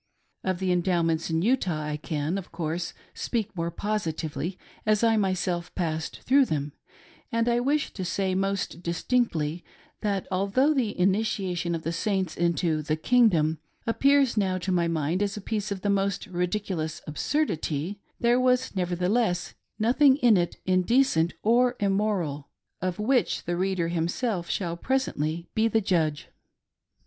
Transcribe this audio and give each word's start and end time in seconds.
Of 0.43 0.57
the 0.57 0.71
Endowments 0.71 1.29
in 1.29 1.43
Utah 1.43 1.83
I 1.83 1.95
can, 1.95 2.39
of 2.39 2.51
course, 2.51 2.95
speak 3.13 3.55
more 3.55 3.69
positively, 3.69 4.57
as 4.83 5.03
I 5.03 5.15
myself 5.15 5.75
passed 5.75 6.21
through 6.23 6.45
them; 6.45 6.73
and 7.31 7.47
I 7.47 7.59
wish 7.59 7.93
to 7.93 8.03
say 8.03 8.33
most 8.33 8.81
dis 8.81 9.03
tinctly 9.03 9.61
that, 9.99 10.27
although 10.31 10.73
the 10.73 10.99
initiation 10.99 11.75
of 11.75 11.83
the 11.83 11.91
Saints 11.91 12.35
into 12.35 12.81
"The 12.81 12.95
Kingdom," 12.95 13.59
appears 13.85 14.35
now 14.37 14.57
to 14.57 14.71
my 14.71 14.87
mind 14.87 15.21
as 15.21 15.37
a 15.37 15.39
piece 15.41 15.71
of 15.71 15.81
the 15.81 15.89
most 15.91 16.25
ridiculous 16.25 17.01
absurdity, 17.05 17.99
there 18.19 18.39
was 18.39 18.75
nevertheless 18.75 19.53
nothing 19.77 20.15
in 20.17 20.35
it 20.35 20.55
in 20.65 20.81
decent 20.81 21.35
or 21.43 21.75
immoral;— 21.79 22.49
of 22.81 22.97
which 22.97 23.43
the 23.43 23.55
reader 23.55 23.89
himself 23.89 24.49
shall 24.49 24.75
pres 24.75 25.05
ently 25.09 25.45
be 25.53 25.67
the 25.67 25.79
judge. 25.79 26.29